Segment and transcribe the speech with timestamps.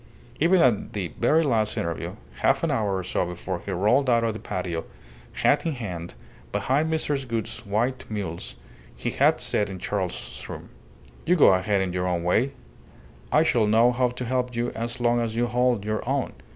[0.39, 4.23] Even at the very last interview, half an hour or so before he rolled out
[4.23, 4.83] of the patio,
[5.31, 6.15] hat in hand,
[6.51, 7.27] behind Mrs.
[7.27, 8.55] Gould's white mules,
[8.95, 10.69] he had said in Charles's room
[11.27, 12.51] "You go ahead in your own way, and
[13.31, 16.33] I shall know how to help you as long as you hold your own.